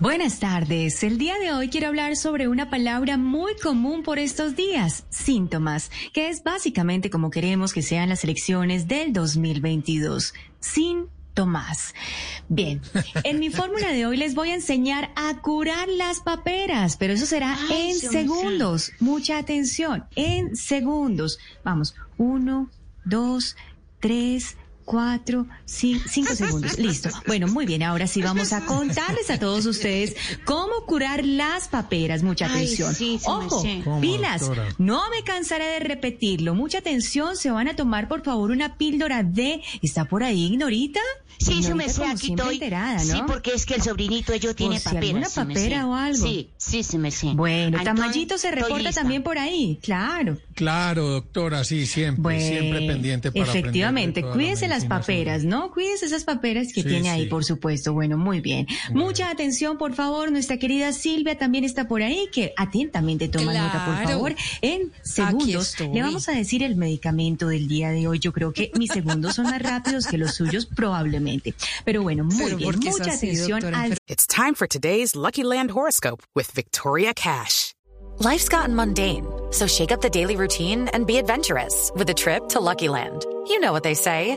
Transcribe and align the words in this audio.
Buenas 0.00 0.40
tardes. 0.40 1.04
El 1.04 1.18
día 1.18 1.38
de 1.38 1.52
hoy 1.52 1.68
quiero 1.68 1.86
hablar 1.86 2.16
sobre 2.16 2.48
una 2.48 2.68
palabra 2.68 3.16
muy 3.16 3.54
común 3.62 4.02
por 4.02 4.18
estos 4.18 4.56
días, 4.56 5.06
síntomas, 5.08 5.92
que 6.12 6.28
es 6.28 6.42
básicamente 6.42 7.10
como 7.10 7.30
queremos 7.30 7.72
que 7.72 7.80
sean 7.80 8.08
las 8.08 8.24
elecciones 8.24 8.88
del 8.88 9.12
2022. 9.12 10.34
Síntomas. 10.58 11.94
Bien, 12.48 12.82
en 13.22 13.38
mi 13.38 13.50
fórmula 13.50 13.92
de 13.92 14.04
hoy 14.04 14.16
les 14.16 14.34
voy 14.34 14.50
a 14.50 14.56
enseñar 14.56 15.12
a 15.14 15.40
curar 15.40 15.88
las 15.88 16.18
paperas, 16.18 16.96
pero 16.96 17.12
eso 17.12 17.24
será 17.24 17.56
Ay, 17.70 17.90
en 17.90 17.98
segundos. 18.00 18.90
Mucha 18.98 19.38
atención, 19.38 20.06
en 20.16 20.56
segundos. 20.56 21.38
Vamos, 21.62 21.94
uno, 22.18 22.68
dos, 23.04 23.56
tres, 24.00 24.56
cuatro, 24.84 25.46
ci- 25.66 26.00
cinco 26.08 26.34
segundos. 26.34 26.78
Listo. 26.78 27.08
Bueno, 27.26 27.48
muy 27.48 27.66
bien. 27.66 27.82
Ahora 27.82 28.06
sí 28.06 28.22
vamos 28.22 28.52
a 28.52 28.64
contarles 28.66 29.30
a 29.30 29.38
todos 29.38 29.66
ustedes 29.66 30.14
cómo 30.44 30.84
curar 30.86 31.24
las 31.24 31.68
paperas. 31.68 32.22
Mucha 32.22 32.46
Ay, 32.46 32.64
atención. 32.64 32.94
sí, 32.94 33.18
Ojo, 33.24 33.62
sé. 33.62 33.80
¿Cómo, 33.84 34.00
pilas. 34.00 34.40
doctora? 34.42 34.68
No 34.78 35.02
me 35.10 35.22
cansaré 35.24 35.66
de 35.66 35.78
repetirlo. 35.80 36.54
Mucha 36.54 36.78
atención. 36.78 37.36
Se 37.36 37.50
van 37.50 37.68
a 37.68 37.76
tomar, 37.76 38.08
por 38.08 38.22
favor, 38.22 38.50
una 38.50 38.76
píldora 38.76 39.22
de. 39.22 39.62
¿Está 39.82 40.04
por 40.04 40.22
ahí, 40.22 40.46
Ignorita? 40.46 41.00
Sí, 41.38 41.58
eso 41.58 41.74
me 41.74 41.84
Ignorita 41.86 41.92
sé, 41.92 42.00
como 42.00 42.12
aquí 42.12 42.30
estoy. 42.30 42.54
enterada, 42.54 43.04
¿no? 43.04 43.12
Sí, 43.16 43.22
porque 43.26 43.52
es 43.54 43.66
que 43.66 43.74
el 43.74 43.82
sobrinito 43.82 44.32
de 44.32 44.38
yo 44.40 44.54
tiene 44.54 44.78
si 44.78 44.88
sí 44.88 44.94
me 44.94 45.16
papera 45.54 45.86
o 45.86 45.94
algo. 45.94 46.24
Sí, 46.26 46.50
sí, 46.56 46.82
se 46.84 46.96
me 46.96 47.10
sé. 47.10 47.32
Bueno, 47.34 47.78
Entonces, 47.78 47.84
Tamayito 47.94 48.38
se 48.38 48.50
reporta 48.52 48.92
también 48.92 49.22
por 49.24 49.36
ahí. 49.38 49.78
Claro. 49.82 50.38
Claro, 50.54 51.08
doctora, 51.08 51.64
sí, 51.64 51.86
siempre, 51.86 52.22
Bueno, 52.22 52.40
siempre 52.40 52.86
pendiente 52.86 53.32
para 53.32 53.44
efectivamente, 53.50 54.22
toda 54.22 54.36
la 54.68 54.73
las 54.74 54.84
paperas, 54.84 55.42
sobre- 55.42 55.50
¿no? 55.50 55.70
Cuídese 55.70 56.06
esas 56.06 56.24
paperas 56.24 56.68
que 56.72 56.82
Sí, 56.82 56.88
tiene 56.88 57.10
ahí, 57.10 57.22
sí. 57.24 57.28
por 57.28 57.44
supuesto. 57.44 57.92
Bueno, 57.92 58.16
muy 58.18 58.40
bien. 58.40 58.66
Mucha 58.92 59.30
atención, 59.30 59.78
por 59.78 59.94
favor. 59.94 60.30
Nuestra 60.30 60.58
querida 60.58 60.92
Silvia 60.92 61.36
también 61.38 61.64
está 61.64 61.86
por 61.88 62.02
ahí, 62.02 62.28
que 62.32 62.52
atentamente 62.56 63.28
toma 63.28 63.52
nota, 63.54 63.84
por 63.86 63.94
Claro. 63.94 64.08
favor. 64.08 64.34
En 64.62 64.92
segundos 65.02 65.74
le 65.80 66.02
vamos 66.02 66.28
a 66.28 66.32
decir 66.32 66.62
el 66.62 66.76
medicamento 66.76 67.48
del 67.48 67.68
día 67.68 67.90
de 67.90 68.06
hoy. 68.08 68.18
Yo 68.18 68.32
creo 68.32 68.52
que 68.52 68.70
mis 68.78 68.90
segundos 68.90 69.34
son 69.36 69.44
más 69.46 69.60
rápidos 69.62 70.06
que 70.06 70.18
los 70.18 70.34
suyos, 70.34 70.66
probablemente. 70.66 71.54
Pero 71.84 72.02
bueno, 72.02 72.24
muy 72.24 72.36
Pero 72.44 72.56
bien. 72.56 72.70
¿por 72.70 72.80
qué 72.80 72.88
es 72.88 72.98
Mucha 72.98 73.10
así, 73.12 73.26
atención 73.30 73.74
al 73.74 73.96
It's 74.06 74.26
time 74.26 74.54
for 74.54 74.66
today's 74.68 75.14
Lucky 75.14 75.42
Land 75.42 75.70
horoscope 75.72 76.22
with 76.34 76.46
Victoria 76.54 77.12
Cash. 77.14 77.72
Life's 78.20 78.48
gotten 78.48 78.74
mundane, 78.76 79.24
so 79.50 79.66
shake 79.66 79.90
up 79.92 80.00
the 80.00 80.08
daily 80.10 80.36
routine 80.36 80.88
and 80.92 81.04
be 81.06 81.18
adventurous 81.18 81.90
with 81.96 82.08
a 82.10 82.14
trip 82.14 82.48
to 82.50 82.60
Lucky 82.60 82.88
Land. 82.88 83.24
You 83.48 83.58
know 83.60 83.72
what 83.72 83.82
they 83.82 83.94
say. 83.94 84.36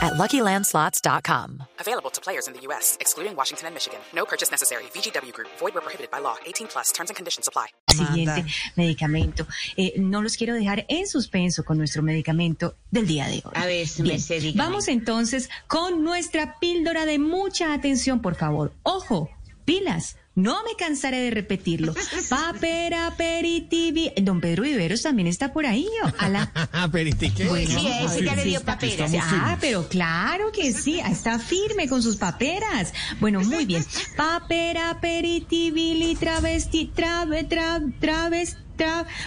at 0.00 0.14
LuckyLandSlots.com. 0.14 1.62
Available 1.80 2.10
to 2.10 2.20
players 2.20 2.46
in 2.46 2.54
the 2.54 2.60
U.S., 2.68 2.96
excluding 3.00 3.36
Washington 3.36 3.66
and 3.66 3.74
Michigan. 3.74 4.00
No 4.14 4.24
purchase 4.24 4.50
necessary. 4.50 4.84
VGW 4.94 5.32
Group. 5.32 5.48
Void 5.58 5.74
where 5.74 5.82
prohibited 5.82 6.10
by 6.10 6.20
law. 6.20 6.36
18 6.46 6.68
plus. 6.68 6.92
Terms 6.92 7.10
and 7.10 7.16
conditions 7.16 7.48
apply. 7.48 7.66
siguiente 7.90 8.44
medicamento. 8.76 9.46
Eh, 9.76 9.94
no 9.98 10.22
los 10.22 10.36
quiero 10.36 10.54
dejar 10.54 10.84
en 10.88 11.06
suspenso 11.06 11.64
con 11.64 11.76
nuestro 11.78 12.02
medicamento 12.02 12.76
del 12.90 13.06
día 13.06 13.26
de 13.26 13.42
hoy. 13.44 13.52
A 13.54 13.66
ver, 13.66 13.86
Bien, 13.98 14.20
vamos 14.56 14.88
entonces 14.88 15.50
con 15.66 16.02
nuestra 16.02 16.58
píldora 16.58 17.04
de 17.04 17.18
mucha 17.18 17.72
atención, 17.72 18.20
por 18.20 18.36
favor. 18.36 18.72
Ojo, 18.82 19.28
pilas. 19.64 20.16
No 20.36 20.62
me 20.62 20.70
cansaré 20.78 21.18
de 21.20 21.30
repetirlo. 21.32 21.92
Papera 22.30 23.08
aperitivi. 23.08 24.12
Don 24.22 24.40
Pedro 24.40 24.62
Viveros 24.62 25.02
también 25.02 25.26
está 25.28 25.52
por 25.52 25.66
ahí. 25.66 25.86
¿o? 26.04 26.12
A 26.18 26.28
la- 26.28 26.52
Aperitique. 26.72 27.44
Bueno, 27.46 27.78
Sí, 27.80 27.86
a 27.88 28.04
ese 28.04 28.24
ya 28.24 28.36
le 28.36 28.44
dio 28.44 28.58
está- 28.60 28.74
paperas. 28.74 29.12
Ah, 29.20 29.58
pero 29.60 29.88
claro 29.88 30.52
que 30.52 30.72
sí, 30.72 31.00
está 31.00 31.38
firme 31.38 31.88
con 31.88 32.02
sus 32.02 32.16
paperas. 32.16 32.92
Bueno, 33.18 33.40
muy 33.40 33.66
bien. 33.66 33.84
Papera, 34.16 34.90
aperitivili, 34.90 36.14
travesti, 36.16 36.90
trave, 36.94 37.44
tra, 37.44 37.80
traves, 38.00 38.56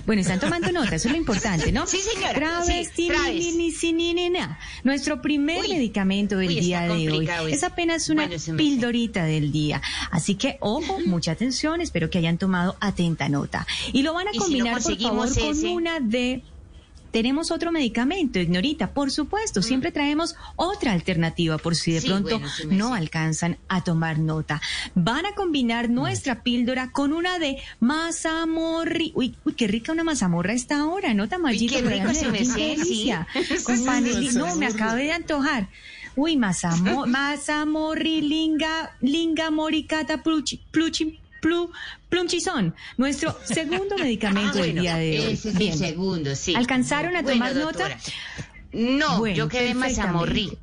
Bueno, 0.05 0.21
están 0.21 0.39
tomando 0.39 0.71
nota, 0.71 0.95
eso 0.95 1.07
es 1.07 1.11
lo 1.11 1.17
importante, 1.17 1.71
¿no? 1.71 1.85
Sí, 1.87 1.97
señora, 1.99 2.33
Travesti, 2.33 3.09
sí, 3.09 3.11
ni, 3.33 3.51
ni, 3.53 3.71
si, 3.71 3.93
ni. 3.93 4.13
Nuestro 4.83 5.21
primer 5.21 5.61
Uy, 5.61 5.69
medicamento 5.69 6.37
del 6.37 6.49
uy, 6.49 6.59
día 6.59 6.81
de 6.83 7.09
hoy 7.11 7.29
es 7.51 7.63
apenas 7.63 8.09
una 8.09 8.27
Bueno, 8.27 8.57
pildorita 8.57 9.25
del 9.25 9.51
día. 9.51 9.81
Así 10.11 10.35
que, 10.35 10.57
ojo, 10.59 10.99
mucha 11.05 11.31
atención, 11.31 11.81
espero 11.81 12.09
que 12.09 12.17
hayan 12.17 12.37
tomado 12.37 12.77
atenta 12.79 13.29
nota. 13.29 13.65
Y 13.91 14.03
lo 14.03 14.13
van 14.13 14.27
a 14.27 14.31
Y 14.31 14.33
si 14.33 14.39
no 14.39 14.43
combinar, 14.45 14.73
por 14.81 14.81
favor, 14.97 15.17
conseguimos 15.17 15.37
con 15.37 15.57
ese? 15.57 15.67
una 15.69 15.99
de 15.99 16.43
tenemos 17.13 17.51
otro 17.51 17.71
medicamento, 17.71 18.39
Ignorita, 18.39 18.91
por 18.91 19.11
supuesto, 19.11 19.61
siempre 19.61 19.91
traemos 19.91 20.35
otra 20.55 20.93
alternativa 20.93 21.59
por 21.59 21.75
si 21.75 21.91
de 21.91 21.99
Mm. 21.99 22.01
Sí, 22.01 22.07
pronto 22.07 22.39
bueno, 22.39 22.49
sí 22.49 22.67
me 22.67 22.75
no 22.75 22.89
sé. 22.89 22.97
alcanzan 22.97 23.57
a 23.69 23.83
tomar 23.83 24.17
nota. 24.17 24.59
Van 24.95 25.25
a 25.27 25.35
combinar 25.35 25.91
nuestra 25.91 26.41
píldora 26.41 26.91
con 26.91 27.13
una 27.13 27.37
de 27.37 27.57
mazamorri. 27.79 29.11
Uy, 29.15 29.35
uy, 29.45 29.53
qué 29.53 29.67
rica 29.67 29.91
una 29.91 30.03
mazamorra 30.03 30.53
esta 30.53 30.79
ahora, 30.79 31.13
¿no, 31.13 31.29
Tamayito? 31.29 31.75
Qué 31.75 31.81
rico 31.83 32.13
se 32.15 32.29
me 32.29 32.43
sé, 32.43 32.77
sí. 32.83 33.11
Con. 33.63 33.83
No, 34.33 34.55
me 34.55 34.65
acabé 34.65 35.03
de 35.03 35.11
antojar. 35.11 35.69
Uy, 36.15 36.35
mazamo, 36.35 37.05
mazamorri, 37.07 38.21
linga, 38.21 38.95
linga 39.01 39.51
moricata, 39.51 40.23
pluchi, 40.23 40.61
pluchi, 40.71 41.19
plu, 41.43 41.69
plumchizón. 42.09 42.73
Nuestro 42.97 43.37
segundo 43.45 43.97
medicamento 43.97 44.57
del 44.57 44.79
día 44.79 44.95
de 44.95 45.19
hoy. 45.19 45.25
Ah, 45.27 45.29
Ese 45.31 45.49
es 45.49 45.57
Bien. 45.57 45.73
el 45.73 45.77
segundo, 45.77 46.35
sí. 46.35 46.55
¿Alcanzaron 46.55 47.15
a 47.15 47.21
Bueno, 47.21 47.45
tomar 47.45 47.55
nota? 47.55 47.65
doctora. 47.89 47.99
No, 48.71 49.19
Bueno, 49.19 49.35
yo 49.35 49.47
quedé 49.49 49.75
más 49.75 49.99
amorrí. 49.99 50.57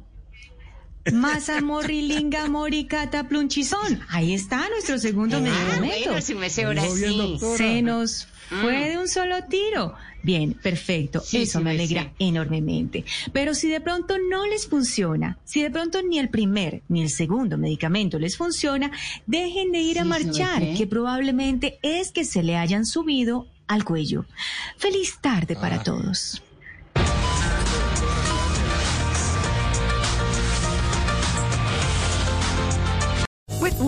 Perfectamente. 1.04 1.12
Mazamorrilinga 1.36 2.48
moricata 2.48 3.28
plunchizón. 3.28 4.00
Ahí 4.08 4.34
está 4.34 4.68
nuestro 4.68 4.98
segundo 4.98 5.36
Ah, 5.38 5.40
medicamento. 5.40 6.04
bueno, 6.06 6.20
si 6.22 6.34
me 6.34 6.50
sé 6.50 6.64
ahora 6.64 6.82
sí. 6.88 7.38
Se 7.56 7.82
nos 7.82 8.26
fue 8.62 8.88
de 8.90 8.98
un 8.98 9.08
solo 9.08 9.44
tiro. 9.44 9.94
Bien, 10.22 10.52
perfecto. 10.52 11.20
Sí, 11.20 11.42
Eso 11.42 11.60
sí 11.60 11.64
me 11.64 11.70
alegra 11.70 12.12
enormemente. 12.18 13.04
Pero 13.32 13.54
si 13.54 13.68
de 13.70 13.80
pronto 13.80 14.16
no 14.28 14.46
les 14.46 14.66
funciona, 14.66 15.38
si 15.44 15.62
de 15.62 15.70
pronto 15.70 16.02
ni 16.02 16.18
el 16.18 16.28
primer 16.28 16.82
ni 16.88 17.00
el 17.02 17.08
segundo 17.08 17.56
medicamento 17.56 18.18
les 18.18 18.36
funciona, 18.36 18.90
dejen 19.26 19.72
de 19.72 19.78
ir 19.80 19.98
a 19.98 20.04
marchar, 20.04 20.62
que 20.76 20.86
probablemente 20.86 21.78
es 21.82 22.12
que 22.12 22.24
se 22.24 22.42
le 22.42 22.56
hayan 22.56 22.84
subido 22.84 23.46
al 23.66 23.84
cuello. 23.84 24.26
Feliz 24.76 25.16
tarde 25.22 25.54
para 25.56 25.76
Ah. 25.76 25.82
todos. 25.84 26.42